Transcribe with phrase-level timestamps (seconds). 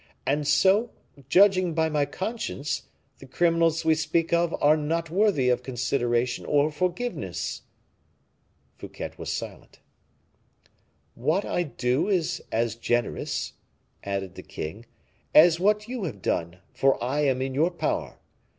[0.25, 0.89] And so,
[1.29, 2.87] judging by my conscience,
[3.19, 7.61] the criminals we speak of are not worthy of consideration or forgiveness."
[8.79, 9.79] Fouquet was silent.
[11.13, 13.53] "What I do is as generous,"
[14.03, 14.87] added the king,
[15.35, 18.17] "as what you have done, for I am in your power.